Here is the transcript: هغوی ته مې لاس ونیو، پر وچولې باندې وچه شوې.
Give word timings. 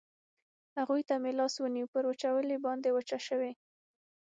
هغوی 0.77 1.01
ته 1.09 1.15
مې 1.21 1.31
لاس 1.39 1.53
ونیو، 1.59 1.91
پر 1.93 2.03
وچولې 2.09 2.57
باندې 2.65 2.89
وچه 2.95 3.19
شوې. 3.27 3.51